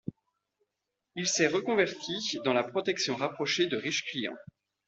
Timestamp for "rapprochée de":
3.15-3.77